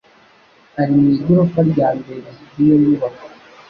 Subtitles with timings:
[0.79, 3.25] Ari mu igorofa rya mbere ryiyo nyubako.